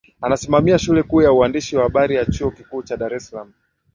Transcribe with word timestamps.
anasimamia 0.21 0.79
shule 0.79 1.03
kuu 1.03 1.21
ya 1.21 1.31
uandishi 1.33 1.77
wa 1.77 1.83
habari 1.83 2.15
ya 2.15 2.25
chuo 2.25 2.51
kikuu 2.51 2.83
cha 2.83 2.97
dar 2.97 3.13
es 3.13 3.27
salaam 3.27 3.51